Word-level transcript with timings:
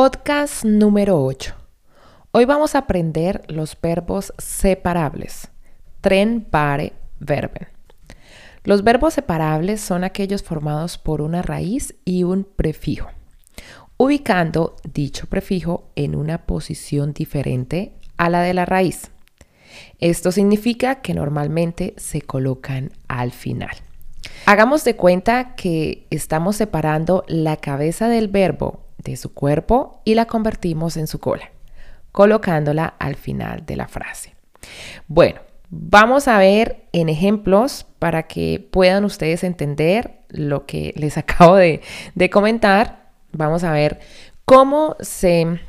Podcast 0.00 0.64
número 0.64 1.20
8. 1.24 1.54
Hoy 2.30 2.44
vamos 2.44 2.76
a 2.76 2.78
aprender 2.78 3.42
los 3.48 3.76
verbos 3.80 4.32
separables. 4.38 5.48
Tren, 6.00 6.40
pare, 6.40 6.92
verben. 7.18 7.66
Los 8.62 8.84
verbos 8.84 9.14
separables 9.14 9.80
son 9.80 10.04
aquellos 10.04 10.44
formados 10.44 10.98
por 10.98 11.20
una 11.20 11.42
raíz 11.42 11.96
y 12.04 12.22
un 12.22 12.44
prefijo, 12.44 13.08
ubicando 13.96 14.76
dicho 14.84 15.26
prefijo 15.26 15.90
en 15.96 16.14
una 16.14 16.46
posición 16.46 17.12
diferente 17.12 17.92
a 18.18 18.30
la 18.30 18.42
de 18.42 18.54
la 18.54 18.66
raíz. 18.66 19.10
Esto 19.98 20.30
significa 20.30 21.00
que 21.02 21.12
normalmente 21.12 21.94
se 21.96 22.22
colocan 22.22 22.92
al 23.08 23.32
final. 23.32 23.76
Hagamos 24.46 24.84
de 24.84 24.94
cuenta 24.94 25.56
que 25.56 26.06
estamos 26.10 26.54
separando 26.54 27.24
la 27.26 27.56
cabeza 27.56 28.08
del 28.08 28.28
verbo 28.28 28.84
de 28.98 29.16
su 29.16 29.32
cuerpo 29.32 30.02
y 30.04 30.14
la 30.14 30.26
convertimos 30.26 30.96
en 30.96 31.06
su 31.06 31.18
cola, 31.18 31.50
colocándola 32.12 32.94
al 32.98 33.16
final 33.16 33.64
de 33.64 33.76
la 33.76 33.88
frase. 33.88 34.34
Bueno, 35.06 35.40
vamos 35.70 36.28
a 36.28 36.38
ver 36.38 36.86
en 36.92 37.08
ejemplos 37.08 37.86
para 37.98 38.24
que 38.24 38.66
puedan 38.70 39.04
ustedes 39.04 39.44
entender 39.44 40.20
lo 40.28 40.66
que 40.66 40.92
les 40.96 41.16
acabo 41.18 41.56
de, 41.56 41.80
comentar. 42.30 43.10
Vamos 43.32 43.64
a 43.64 43.72
ver 43.72 44.00
cómo 44.44 44.96
se 45.00 45.60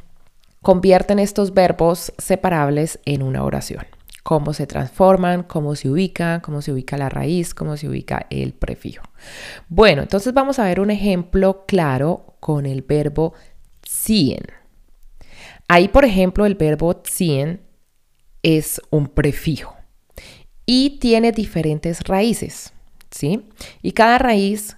convierten 0.62 1.20
estos 1.20 1.54
verbos 1.54 2.14
separables 2.18 3.00
en 3.06 3.24
una 3.24 3.44
oración 3.44 3.86
cómo 4.24 4.54
se 4.54 4.68
transforman, 4.68 5.44
cómo 5.44 5.76
se 5.76 5.90
ubican, 5.90 6.42
cómo 6.42 6.62
se 6.62 6.72
ubica 6.72 6.98
la 6.98 7.10
raíz, 7.10 7.54
cómo 7.54 7.78
se 7.78 7.88
ubica 7.88 8.28
el 8.30 8.54
prefijo. 8.54 9.04
Bueno, 9.68 10.02
entonces 10.02 10.34
vamos 10.34 10.60
a 10.60 10.66
ver 10.66 10.80
un 10.80 10.92
ejemplo 10.92 11.66
claro 11.66 12.36
con 12.40 12.66
el 12.66 12.82
verbo 12.82 13.34
ziehen. 13.88 14.46
Ahí, 15.68 15.88
por 15.88 16.06
ejemplo, 16.06 16.46
el 16.46 16.56
verbo 16.56 17.02
ziehen 17.06 17.62
es 18.44 18.82
un 18.90 19.08
prefijo 19.08 19.76
y 20.66 21.00
tiene 21.00 21.32
diferentes 21.32 22.02
raíces, 22.02 22.74
¿sí? 23.12 23.50
Y 23.82 23.92
cada 23.92 24.18
raíz 24.18 24.78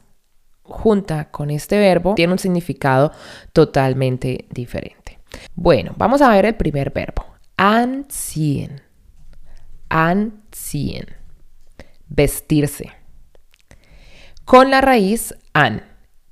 junta 0.64 1.30
con 1.32 1.50
este 1.50 1.78
verbo 1.78 2.16
tiene 2.16 2.34
un 2.34 2.40
significado 2.40 3.12
totalmente 3.54 4.46
diferente. 4.50 5.20
Bueno, 5.56 5.94
vamos 5.98 6.22
a 6.22 6.30
ver 6.30 6.46
el 6.46 6.56
primer 6.56 6.92
verbo, 6.92 7.26
anziehen 7.58 8.91
anziehen, 9.92 11.06
vestirse, 12.08 12.94
con 14.46 14.72
la 14.72 14.80
raíz 14.80 15.36
an 15.52 15.84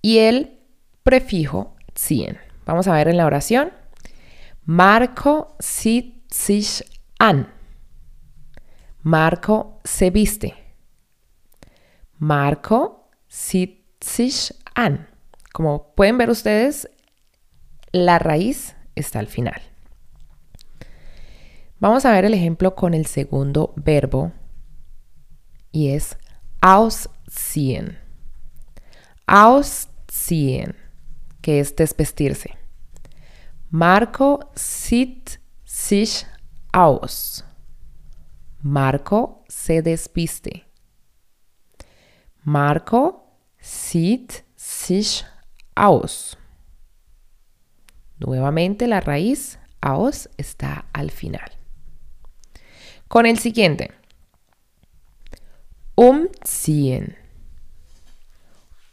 y 0.01 0.19
el 0.19 0.61
prefijo 1.03 1.75
ziehen. 1.93 2.37
Vamos 2.65 2.87
a 2.87 2.93
ver 2.93 3.09
en 3.09 3.17
la 3.17 3.25
oración. 3.25 3.71
Marco 4.63 5.57
sieht 5.59 6.31
sich 6.31 6.83
an. 7.19 7.51
Marco 9.01 9.81
se 9.83 10.09
viste. 10.09 10.53
Marco 12.17 13.09
sieht 13.27 13.85
sich 14.01 14.53
an. 14.73 15.07
Como 15.51 15.93
pueden 15.95 16.17
ver 16.17 16.29
ustedes, 16.29 16.89
la 17.91 18.19
raíz 18.19 18.75
está 18.95 19.19
al 19.19 19.27
final. 19.27 19.61
Vamos 21.81 22.03
a 22.03 22.11
ver 22.11 22.25
el 22.25 22.33
ejemplo 22.33 22.75
con 22.75 22.93
el 22.93 23.05
segundo 23.05 23.73
verbo 23.77 24.33
y 25.71 25.91
es 25.91 26.17
ausziehen. 26.59 27.97
Ausziehen, 29.25 30.75
que 31.41 31.61
es 31.61 31.73
desvestirse. 31.73 32.49
Marco 33.69 34.51
sieht 34.55 35.39
sich 35.63 36.25
aus. 36.73 37.45
Marco 38.61 39.45
se 39.47 39.81
despiste. 39.81 40.63
Marco 42.43 43.23
sieht 43.57 44.43
sich 44.57 45.25
aus. 45.75 46.37
Nuevamente 48.17 48.85
la 48.85 48.99
raíz 48.99 49.59
aus 49.79 50.29
está 50.35 50.83
al 50.91 51.09
final 51.09 51.58
con 53.09 53.25
el 53.25 53.39
siguiente. 53.39 53.91
Umziehen. 55.95 57.17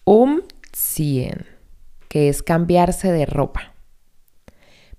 Umziehen, 0.04 1.47
que 2.09 2.28
es 2.28 2.43
cambiarse 2.43 3.12
de 3.12 3.26
ropa. 3.26 3.75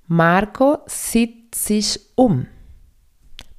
Marco 0.05 0.85
zieht 0.87 1.53
sich 1.53 1.99
um. 2.15 2.47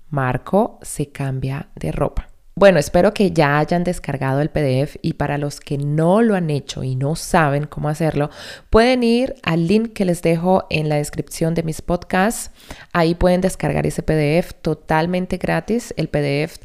Marco 0.08 0.78
se 0.80 1.12
cambia 1.12 1.68
de 1.74 1.92
ropa. 1.92 2.28
Bueno, 2.58 2.80
espero 2.80 3.14
que 3.14 3.30
ya 3.30 3.60
hayan 3.60 3.84
descargado 3.84 4.40
el 4.40 4.48
PDF 4.48 4.96
y 5.00 5.12
para 5.12 5.38
los 5.38 5.60
que 5.60 5.78
no 5.78 6.22
lo 6.22 6.34
han 6.34 6.50
hecho 6.50 6.82
y 6.82 6.96
no 6.96 7.14
saben 7.14 7.66
cómo 7.68 7.88
hacerlo, 7.88 8.30
pueden 8.68 9.04
ir 9.04 9.36
al 9.44 9.68
link 9.68 9.92
que 9.92 10.04
les 10.04 10.22
dejo 10.22 10.66
en 10.68 10.88
la 10.88 10.96
descripción 10.96 11.54
de 11.54 11.62
mis 11.62 11.82
podcasts. 11.82 12.50
Ahí 12.92 13.14
pueden 13.14 13.42
descargar 13.42 13.86
ese 13.86 14.02
PDF 14.02 14.54
totalmente 14.60 15.36
gratis. 15.36 15.94
El 15.96 16.08
PDF 16.08 16.58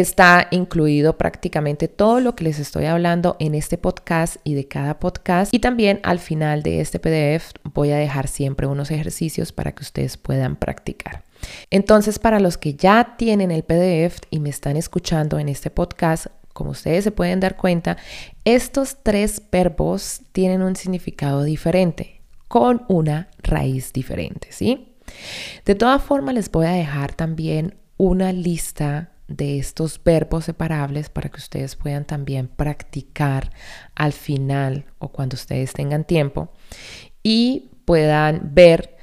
está 0.00 0.48
incluido 0.50 1.18
prácticamente 1.18 1.86
todo 1.86 2.20
lo 2.20 2.34
que 2.34 2.44
les 2.44 2.58
estoy 2.58 2.86
hablando 2.86 3.36
en 3.38 3.54
este 3.54 3.76
podcast 3.76 4.36
y 4.42 4.54
de 4.54 4.66
cada 4.66 4.98
podcast. 4.98 5.52
Y 5.52 5.58
también 5.58 6.00
al 6.02 6.18
final 6.18 6.62
de 6.62 6.80
este 6.80 6.98
PDF 6.98 7.52
voy 7.74 7.90
a 7.90 7.98
dejar 7.98 8.26
siempre 8.26 8.66
unos 8.66 8.90
ejercicios 8.90 9.52
para 9.52 9.72
que 9.72 9.82
ustedes 9.82 10.16
puedan 10.16 10.56
practicar. 10.56 11.24
Entonces, 11.68 12.18
para 12.18 12.40
los 12.40 12.56
que 12.56 12.72
ya 12.72 13.16
tienen 13.18 13.50
el 13.50 13.64
PDF 13.64 14.20
y 14.30 14.40
me 14.40 14.48
están 14.48 14.78
escuchando 14.78 15.38
en 15.38 15.50
este 15.50 15.68
podcast, 15.68 16.28
como 16.54 16.70
ustedes 16.70 17.04
se 17.04 17.10
pueden 17.10 17.40
dar 17.40 17.58
cuenta, 17.58 17.98
estos 18.46 18.96
tres 19.02 19.42
verbos 19.52 20.22
tienen 20.32 20.62
un 20.62 20.74
significado 20.74 21.42
diferente, 21.42 22.22
con 22.48 22.86
una 22.88 23.28
raíz 23.42 23.92
diferente, 23.92 24.48
¿sí? 24.52 24.94
De 25.66 25.74
todas 25.74 26.02
formas, 26.02 26.34
les 26.34 26.50
voy 26.50 26.64
a 26.64 26.70
dejar 26.70 27.12
también 27.12 27.74
una 27.98 28.32
lista 28.32 29.11
de 29.36 29.58
estos 29.58 30.02
verbos 30.02 30.44
separables 30.44 31.08
para 31.08 31.28
que 31.28 31.38
ustedes 31.38 31.76
puedan 31.76 32.04
también 32.04 32.48
practicar 32.48 33.50
al 33.94 34.12
final 34.12 34.86
o 34.98 35.08
cuando 35.08 35.34
ustedes 35.34 35.72
tengan 35.72 36.04
tiempo 36.04 36.50
y 37.22 37.70
puedan 37.84 38.54
ver 38.54 38.96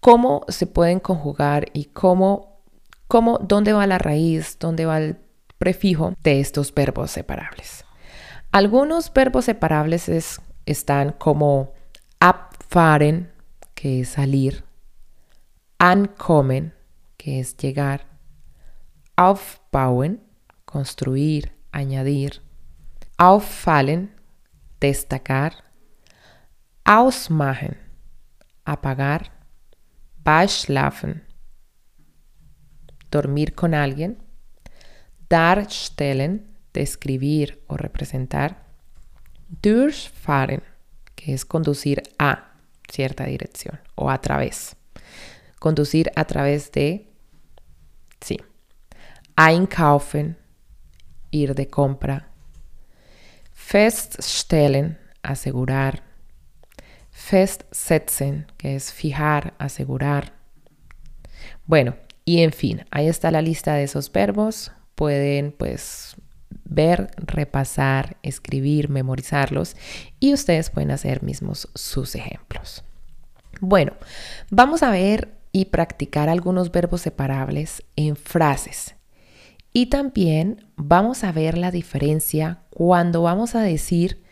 cómo 0.00 0.44
se 0.48 0.66
pueden 0.66 1.00
conjugar 1.00 1.66
y 1.72 1.84
cómo, 1.86 2.62
cómo, 3.08 3.38
dónde 3.38 3.72
va 3.72 3.86
la 3.86 3.98
raíz, 3.98 4.58
dónde 4.58 4.86
va 4.86 4.98
el 4.98 5.16
prefijo 5.58 6.14
de 6.22 6.40
estos 6.40 6.74
verbos 6.74 7.10
separables. 7.10 7.84
Algunos 8.50 9.12
verbos 9.12 9.44
separables 9.44 10.10
están 10.66 11.12
como 11.12 11.72
abfahren, 12.20 13.32
que 13.74 14.00
es 14.00 14.08
salir, 14.10 14.64
ankommen, 15.78 16.74
que 17.16 17.40
es 17.40 17.56
llegar, 17.56 18.06
aufbauen, 19.72 20.20
construir, 20.66 21.52
añadir, 21.72 22.42
auffallen, 23.16 24.14
destacar, 24.80 25.64
ausmachen, 26.84 27.78
apagar, 28.64 29.32
Beischlafen, 30.22 31.24
dormir 33.10 33.54
con 33.54 33.74
alguien, 33.74 34.18
darstellen, 35.28 36.54
describir 36.74 37.64
o 37.66 37.76
representar, 37.76 38.66
durchfahren, 39.62 40.62
que 41.16 41.32
es 41.32 41.44
conducir 41.46 42.02
a 42.18 42.52
cierta 42.90 43.24
dirección 43.24 43.80
o 43.94 44.10
a 44.10 44.20
través. 44.20 44.76
Conducir 45.58 46.12
a 46.14 46.24
través 46.26 46.70
de, 46.72 47.10
sí. 48.20 48.38
Einkaufen, 49.36 50.36
ir 51.30 51.54
de 51.54 51.68
compra. 51.68 52.28
Feststellen, 53.52 54.98
asegurar 55.22 56.12
festsetzen, 57.12 58.46
que 58.56 58.74
es 58.74 58.92
fijar, 58.92 59.54
asegurar. 59.58 60.32
Bueno, 61.66 61.94
y 62.24 62.42
en 62.42 62.52
fin, 62.52 62.84
ahí 62.90 63.06
está 63.06 63.30
la 63.30 63.42
lista 63.42 63.74
de 63.74 63.84
esos 63.84 64.10
verbos. 64.10 64.72
Pueden 64.94 65.52
pues 65.52 66.16
ver, 66.64 67.10
repasar, 67.16 68.16
escribir, 68.22 68.88
memorizarlos 68.88 69.76
y 70.18 70.32
ustedes 70.32 70.70
pueden 70.70 70.90
hacer 70.90 71.22
mismos 71.22 71.68
sus 71.74 72.14
ejemplos. 72.14 72.82
Bueno, 73.60 73.92
vamos 74.50 74.82
a 74.82 74.90
ver 74.90 75.32
y 75.52 75.66
practicar 75.66 76.28
algunos 76.28 76.72
verbos 76.72 77.02
separables 77.02 77.82
en 77.94 78.16
frases. 78.16 78.94
Y 79.72 79.86
también 79.86 80.66
vamos 80.76 81.24
a 81.24 81.32
ver 81.32 81.56
la 81.56 81.70
diferencia 81.70 82.60
cuando 82.70 83.22
vamos 83.22 83.54
a 83.54 83.62
decir 83.62 84.22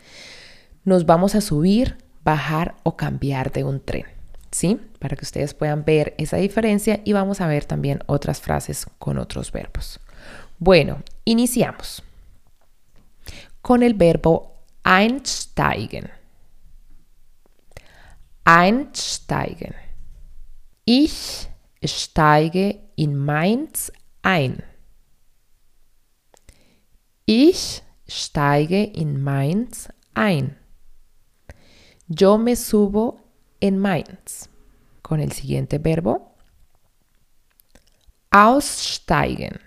nos 0.83 1.05
vamos 1.05 1.35
a 1.35 1.41
subir 1.41 1.97
bajar 2.23 2.75
o 2.83 2.95
cambiar 2.95 3.51
de 3.51 3.63
un 3.63 3.79
tren. 3.79 4.05
¿sí? 4.51 4.79
Para 4.99 5.15
que 5.15 5.25
ustedes 5.25 5.53
puedan 5.53 5.83
ver 5.85 6.13
esa 6.17 6.37
diferencia 6.37 7.01
y 7.03 7.13
vamos 7.13 7.41
a 7.41 7.47
ver 7.47 7.65
también 7.65 8.03
otras 8.05 8.41
frases 8.41 8.85
con 8.99 9.17
otros 9.17 9.51
verbos. 9.51 9.99
Bueno, 10.59 11.01
iniciamos 11.25 12.03
con 13.61 13.81
el 13.83 13.93
verbo 13.93 14.63
einsteigen. 14.83 16.09
Einsteigen. 18.45 19.75
Ich 20.85 21.47
steige 21.83 22.81
in 22.95 23.15
Mainz 23.15 23.91
ein. 24.23 24.70
Ich 27.33 27.81
steige 28.09 28.83
in 28.83 29.23
Mainz 29.23 29.87
ein. 30.13 30.57
Yo 32.09 32.37
me 32.37 32.57
subo 32.57 33.21
en 33.61 33.79
Mainz. 33.79 34.49
Con 35.01 35.21
el 35.21 35.31
siguiente 35.31 35.79
verbo. 35.79 36.35
Aussteigen. 38.31 39.61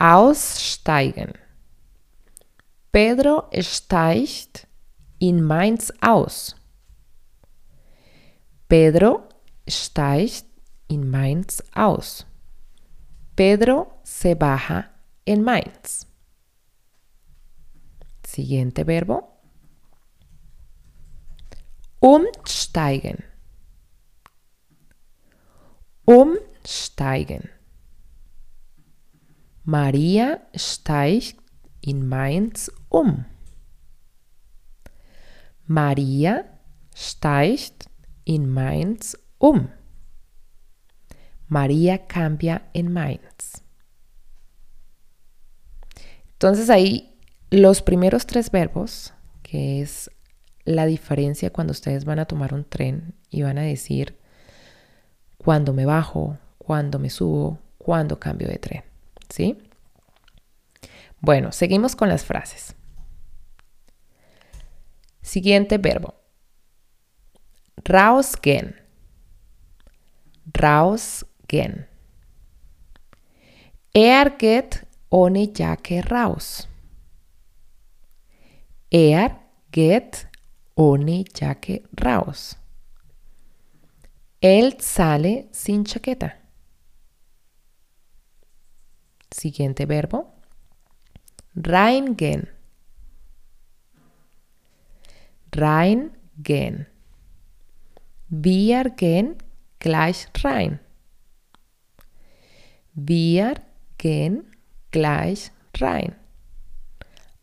Aussteigen. 0.00 1.34
Pedro 2.90 3.48
steigt 3.60 4.66
in 5.20 5.40
Mainz 5.44 5.92
aus. 6.00 6.56
Pedro 8.68 9.28
steigt 9.68 10.44
in 10.88 11.08
Mainz 11.08 11.62
aus. 11.72 12.26
Pedro 13.36 14.00
se 14.02 14.34
baja 14.34 14.97
en 15.28 15.42
Mainz. 15.42 16.06
Siguiente 18.24 18.84
verbo. 18.84 19.28
Umsteigen. 22.00 23.24
Umsteigen. 26.06 27.50
Maria 29.64 30.48
steigt 30.54 31.36
in 31.82 32.08
Mainz 32.08 32.70
um. 32.88 33.26
Maria 35.66 36.44
steigt 36.94 37.90
in 38.24 38.50
Mainz 38.50 39.14
um. 39.38 39.68
María 41.48 41.98
cambia 41.98 42.62
en 42.72 42.92
Mainz. 42.92 43.67
Entonces 46.38 46.70
ahí 46.70 47.18
los 47.50 47.82
primeros 47.82 48.24
tres 48.24 48.52
verbos, 48.52 49.12
que 49.42 49.82
es 49.82 50.08
la 50.64 50.86
diferencia 50.86 51.50
cuando 51.50 51.72
ustedes 51.72 52.04
van 52.04 52.20
a 52.20 52.26
tomar 52.26 52.54
un 52.54 52.64
tren 52.64 53.16
y 53.28 53.42
van 53.42 53.58
a 53.58 53.62
decir 53.62 54.16
cuándo 55.36 55.72
me 55.72 55.84
bajo, 55.84 56.38
cuándo 56.58 57.00
me 57.00 57.10
subo, 57.10 57.58
cuándo 57.76 58.20
cambio 58.20 58.46
de 58.46 58.58
tren. 58.58 58.84
¿Sí? 59.28 59.58
Bueno, 61.18 61.50
seguimos 61.50 61.96
con 61.96 62.08
las 62.08 62.24
frases. 62.24 62.76
Siguiente 65.20 65.76
verbo. 65.78 66.14
Rausgehen. 67.78 68.76
Rausgehen. 70.52 71.88
Er 73.92 74.36
geht 74.38 74.87
ohne 75.10 75.52
Jacke 75.54 76.02
raus. 76.08 76.68
Er 78.90 79.38
geht 79.70 80.26
ohne 80.74 81.24
Jacke 81.34 81.82
raus. 82.04 82.56
Él 84.40 84.80
sale 84.80 85.48
sin 85.50 85.84
chaqueta. 85.84 86.32
Siguiente 89.32 89.86
verbo. 89.86 90.32
Reingehen. 91.56 92.46
Reingehen. 95.54 96.86
Wir 98.28 98.90
gehen 98.90 99.36
gleich 99.80 100.28
rein. 100.44 100.78
Wir 102.94 103.54
gehen 103.96 104.44
gleich 104.98 105.52
rein. 105.74 106.16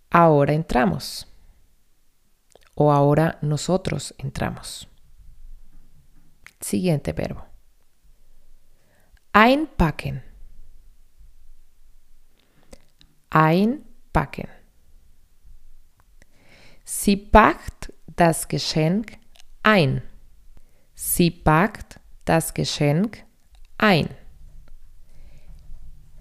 Ahora 0.10 0.54
entramos 0.54 1.28
o 2.76 2.92
ahora 2.92 3.38
nosotros 3.42 4.14
entramos. 4.18 4.88
Siguiente 6.60 7.14
verbo. 7.14 7.46
Einpacken. 9.32 10.22
Einpacken. 13.30 14.50
Sie 16.84 17.18
packt 17.18 17.94
das 18.16 18.48
Geschenk 18.48 19.18
ein. 19.64 20.02
Sie 20.94 21.32
packt 21.32 22.00
das 22.26 22.54
Geschenk 22.54 23.24
ein. 23.78 24.10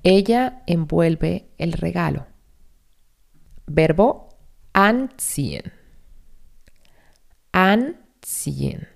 Ella 0.05 0.63
envuelve 0.67 1.49
el 1.59 1.73
regalo. 1.73 2.27
Verbo 3.67 4.29
anziehen 4.73 5.73
anziehen. 7.55 8.89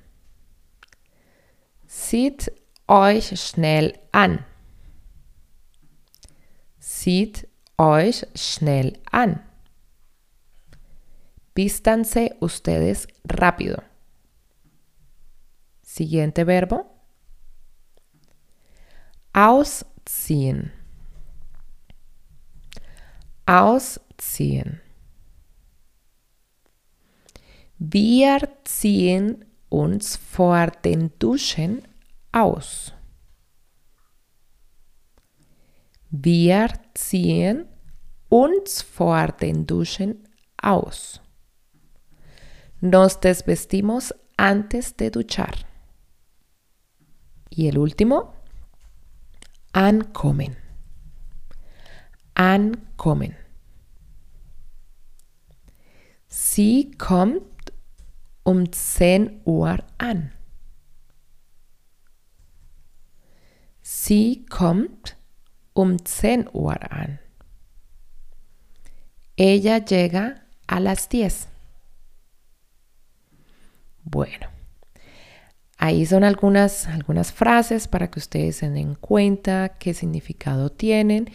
Sieht 1.87 2.53
euch 2.89 3.41
schnell 3.41 3.97
an. 4.11 4.45
Sieht 6.81 7.49
euch 7.79 8.27
schnell 8.35 8.99
an. 9.13 9.45
Vístanse 11.55 12.37
ustedes 12.41 13.07
rápido. 13.25 13.81
Siguiente 15.83 16.45
verbo. 16.45 16.85
Ausziehen. 19.33 20.78
Ausziehen. 23.49 24.81
Wir 27.79 28.47
ziehen 28.65 29.47
uns 29.71 30.17
vor 30.17 30.67
den 30.85 31.11
Duschen 31.19 31.83
aus. 32.31 32.93
Wir 36.11 36.69
ziehen 36.93 37.67
uns 38.29 38.83
vor 38.83 39.29
den 39.29 39.67
Duschen 39.67 40.29
aus. 40.61 41.23
Nos 42.83 43.19
desvestimos 43.19 44.15
antes 44.37 44.95
de 44.95 45.11
duchar. 45.11 45.55
Y 47.49 47.69
el 47.69 47.79
último, 47.79 48.35
ankommen. 49.73 50.57
Ankommen. 52.35 53.38
Sie 56.29 56.91
kommt 56.99 57.73
um 58.45 58.71
10 58.71 59.41
Uhr 59.45 59.79
an. 59.97 60.33
Sie 63.81 64.45
kommt 64.47 65.17
um 65.73 65.97
10 65.97 66.51
Uhr 66.53 66.93
an. 66.93 67.19
Ella 69.37 69.79
llega 69.79 70.43
a 70.67 70.81
las 70.81 71.09
10. 71.09 71.49
Bueno, 74.05 74.49
ahí 75.79 76.05
son 76.05 76.25
algunas, 76.25 76.87
algunas 76.89 77.33
frases 77.33 77.89
para 77.89 78.11
que 78.11 78.19
ustedes 78.19 78.57
se 78.57 78.69
den 78.69 78.95
cuenta 78.95 79.77
qué 79.79 79.95
significado 79.95 80.71
tienen 80.71 81.31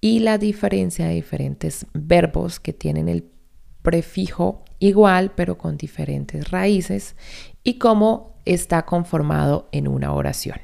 y 0.00 0.20
la 0.20 0.38
diferencia 0.38 1.06
de 1.06 1.14
diferentes 1.14 1.86
verbos 1.92 2.60
que 2.60 2.72
tienen 2.72 3.08
el 3.08 3.37
prefijo 3.82 4.64
igual 4.78 5.32
pero 5.34 5.58
con 5.58 5.76
diferentes 5.76 6.50
raíces 6.50 7.16
y 7.64 7.74
cómo 7.74 8.34
está 8.44 8.84
conformado 8.86 9.68
en 9.72 9.88
una 9.88 10.12
oración. 10.12 10.58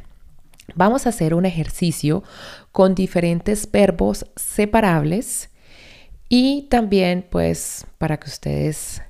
Vamos 0.75 1.07
a 1.07 1.11
hacer 1.11 1.35
un 1.35 1.45
ejercicio 1.45 2.23
con 2.73 2.95
diferentes 2.95 3.71
verbos 3.71 4.27
separables 4.37 5.51
y 6.29 6.63
también 6.71 7.27
pues 7.31 7.87
para 7.99 8.19
que 8.19 8.29
ustedes 8.29 9.03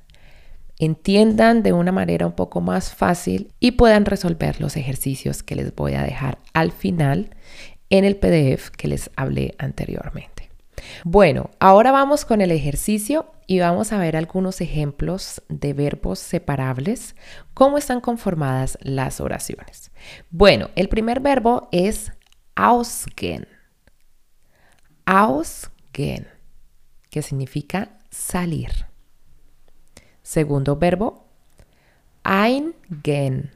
entiendan 0.79 1.63
de 1.63 1.73
una 1.73 1.93
manera 1.93 2.27
un 2.27 2.33
poco 2.33 2.61
más 2.61 2.93
fácil 2.93 3.53
y 3.61 3.73
puedan 3.73 4.05
resolver 4.05 4.61
los 4.61 4.77
ejercicios 4.77 5.43
que 5.43 5.55
les 5.55 5.75
voy 5.75 5.95
a 5.95 6.03
dejar 6.03 6.39
al 6.53 6.73
final 6.73 7.31
en 7.91 8.05
el 8.05 8.17
PDF 8.17 8.71
que 8.71 8.89
les 8.89 9.11
hablé 9.17 9.55
anteriormente. 9.59 10.34
Bueno, 11.05 11.51
ahora 11.61 11.93
vamos 11.93 12.25
con 12.25 12.41
el 12.41 12.51
ejercicio 12.51 13.33
y 13.47 13.61
vamos 13.61 13.93
a 13.93 13.99
ver 13.99 14.17
algunos 14.17 14.61
ejemplos 14.61 15.43
de 15.49 15.73
verbos 15.73 16.19
separables, 16.19 17.15
cómo 17.53 17.79
están 17.79 18.01
conformadas 18.01 18.79
las 18.81 19.21
oraciones. 19.21 19.91
Bueno, 20.31 20.71
el 20.77 20.89
primer 20.89 21.21
verbo 21.21 21.69
es 21.73 22.13
ausgehen. 22.55 23.47
Ausgehen, 25.05 26.29
que 27.11 27.23
significa 27.23 27.99
salir. 28.11 28.87
Segundo 30.23 30.77
verbo, 30.77 31.27
eingehen. 32.25 33.51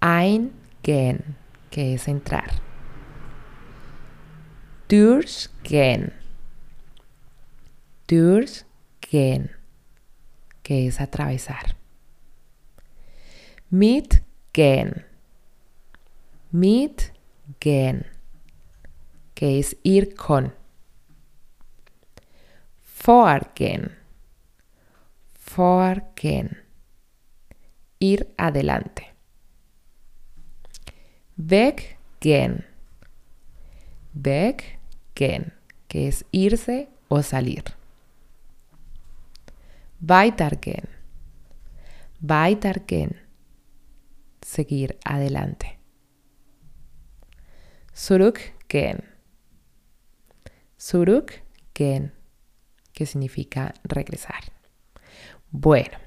Eingehen, 0.00 1.36
que 1.70 1.94
es 1.94 2.08
entrar. 2.08 2.69
Durchgehen. 4.90 6.12
Durchgehen, 8.08 9.50
que 10.64 10.88
es 10.88 11.00
atravesar. 11.00 11.76
Mitgehen. 13.68 15.04
Mitgehen, 16.50 18.04
que 19.36 19.60
es 19.60 19.76
ir 19.84 20.16
con. 20.16 20.52
Vorgehen. 22.82 23.96
Vorgehen. 25.38 26.58
Ir 28.00 28.26
adelante. 28.36 29.04
Weggehen. 31.36 32.64
Weggehen, 34.12 34.79
que 35.88 36.08
es 36.08 36.24
irse 36.32 36.88
o 37.08 37.22
salir. 37.22 37.64
Weitergehen. 40.00 40.88
Weitergehen. 42.22 43.20
Seguir 44.40 44.98
adelante. 45.04 45.78
Zurückgehen. 47.94 49.04
Zurückgehen, 50.78 52.14
que 52.94 53.04
significa 53.04 53.74
regresar. 53.84 54.40
Bueno, 55.50 55.98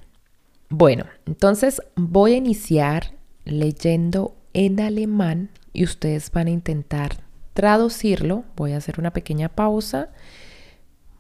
bueno, 0.70 1.06
entonces 1.28 1.82
voy 1.96 2.34
a 2.34 2.38
iniciar 2.38 3.14
leyendo 3.46 4.36
en 4.54 4.80
alemán 4.80 5.52
y 5.72 5.84
ustedes 5.84 6.32
van 6.32 6.48
a 6.48 6.52
intentar 6.52 7.23
traducirlo. 7.54 8.44
Voy 8.56 8.74
a 8.74 8.78
hacer 8.78 9.00
una 9.00 9.12
pequeña 9.12 9.50
pausa. 9.50 10.10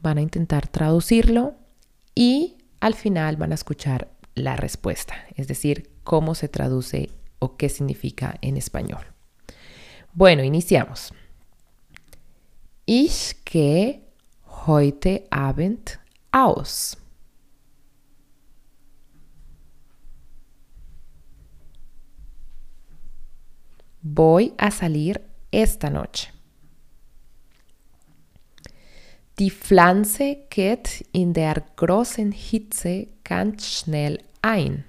Van 0.01 0.17
a 0.17 0.21
intentar 0.21 0.67
traducirlo 0.67 1.55
y 2.15 2.57
al 2.79 2.93
final 2.93 3.37
van 3.37 3.51
a 3.51 3.55
escuchar 3.55 4.09
la 4.35 4.55
respuesta, 4.55 5.15
es 5.35 5.47
decir, 5.47 5.91
cómo 6.03 6.35
se 6.35 6.49
traduce 6.49 7.09
o 7.39 7.55
qué 7.55 7.69
significa 7.69 8.37
en 8.41 8.57
español. 8.57 9.05
Bueno, 10.13 10.43
iniciamos. 10.43 11.13
Ich 12.85 13.35
gehe 13.45 14.03
heute 14.67 15.27
Abend 15.31 15.99
aus. 16.31 16.97
Voy 24.01 24.53
a 24.57 24.69
salir 24.69 25.32
esta 25.53 25.89
noche. 25.89 26.27
Die 29.39 29.49
Pflanze 29.49 30.45
geht 30.49 31.05
in 31.11 31.33
der 31.33 31.63
großen 31.75 32.31
Hitze 32.31 33.07
ganz 33.23 33.67
schnell 33.67 34.19
ein. 34.41 34.85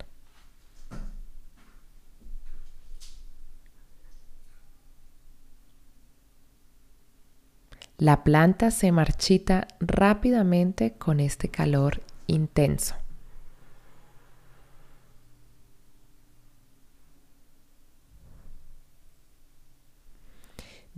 La 7.98 8.16
planta 8.16 8.70
se 8.70 8.90
marchita 8.90 9.66
rápidamente 9.80 10.98
con 10.98 11.20
este 11.20 11.48
calor 11.48 12.00
intenso. 12.26 13.03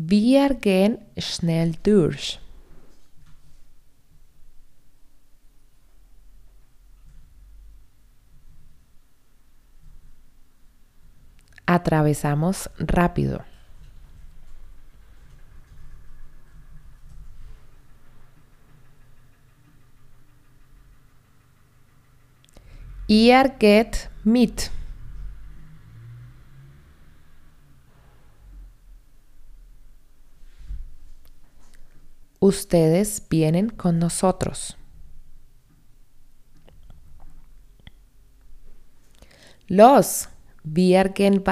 Wir 0.08 0.54
gehen 0.54 0.98
schnell 1.18 1.72
durch. 1.82 2.38
Atravesamos 11.66 12.70
rápido. 12.78 13.40
Ihr 23.08 23.48
geht 23.58 24.08
mit. 24.22 24.70
Ustedes 32.46 33.26
vienen 33.28 33.70
con 33.70 33.98
nosotros. 33.98 34.76
Los, 39.66 40.28
wir 40.62 41.08
gehen. 41.08 41.42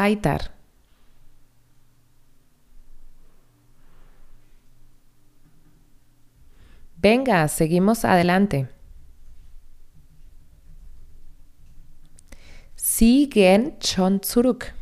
Venga, 6.96 7.48
seguimos 7.48 8.04
adelante. 8.04 8.68
Sie 12.76 13.28
gehen 13.28 13.72
schon 13.82 14.22
zurück. 14.22 14.74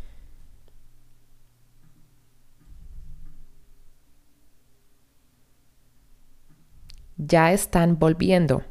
Ya 7.28 7.52
están 7.52 7.98
volviendo. 7.98 8.62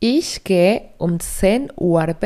Ich 0.00 0.44
gehe 0.44 0.94
um 0.98 1.18
10 1.18 1.72
Uhr. 1.76 2.16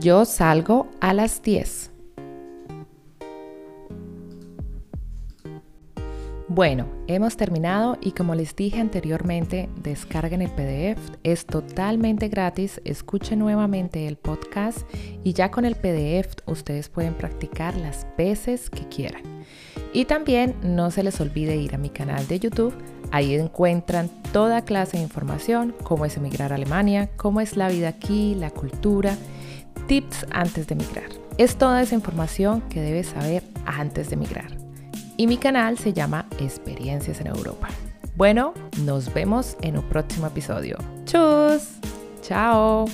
Yo 0.00 0.24
salgo 0.24 0.88
a 1.00 1.12
las 1.12 1.40
10. 1.42 1.95
Bueno, 6.56 6.86
hemos 7.06 7.36
terminado 7.36 7.98
y 8.00 8.12
como 8.12 8.34
les 8.34 8.56
dije 8.56 8.80
anteriormente, 8.80 9.68
descarguen 9.82 10.40
el 10.40 10.48
PDF, 10.48 10.98
es 11.22 11.44
totalmente 11.44 12.28
gratis, 12.28 12.80
escuchen 12.86 13.40
nuevamente 13.40 14.08
el 14.08 14.16
podcast 14.16 14.78
y 15.22 15.34
ya 15.34 15.50
con 15.50 15.66
el 15.66 15.74
PDF 15.74 16.34
ustedes 16.46 16.88
pueden 16.88 17.12
practicar 17.12 17.76
las 17.76 18.06
veces 18.16 18.70
que 18.70 18.88
quieran. 18.88 19.20
Y 19.92 20.06
también 20.06 20.54
no 20.62 20.90
se 20.90 21.02
les 21.02 21.20
olvide 21.20 21.56
ir 21.56 21.74
a 21.74 21.78
mi 21.78 21.90
canal 21.90 22.26
de 22.26 22.40
YouTube, 22.40 22.72
ahí 23.10 23.34
encuentran 23.34 24.08
toda 24.32 24.64
clase 24.64 24.96
de 24.96 25.02
información, 25.02 25.74
cómo 25.82 26.06
es 26.06 26.16
emigrar 26.16 26.52
a 26.52 26.54
Alemania, 26.54 27.10
cómo 27.18 27.42
es 27.42 27.58
la 27.58 27.68
vida 27.68 27.88
aquí, 27.88 28.34
la 28.34 28.48
cultura, 28.48 29.14
tips 29.88 30.24
antes 30.30 30.68
de 30.68 30.74
emigrar. 30.74 31.10
Es 31.36 31.56
toda 31.56 31.82
esa 31.82 31.96
información 31.96 32.62
que 32.70 32.80
debes 32.80 33.08
saber 33.08 33.42
antes 33.66 34.08
de 34.08 34.14
emigrar 34.14 34.55
y 35.16 35.26
mi 35.26 35.36
canal 35.36 35.78
se 35.78 35.92
llama 35.92 36.26
Experiencias 36.38 37.20
en 37.20 37.28
Europa. 37.28 37.68
Bueno, 38.16 38.54
nos 38.82 39.12
vemos 39.12 39.56
en 39.62 39.78
un 39.78 39.84
próximo 39.84 40.26
episodio. 40.26 40.78
¡Chus! 41.04 41.62
¡Chao! 42.22 42.86